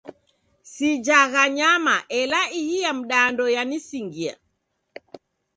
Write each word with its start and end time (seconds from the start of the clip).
Sijagha 0.73 1.43
nyama 1.57 1.95
ela 2.19 2.41
ihi 2.59 2.77
ya 2.85 2.91
mdando 2.99 3.45
yanisingia. 3.55 4.35